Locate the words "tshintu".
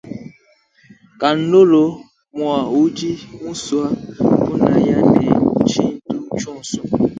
5.69-6.15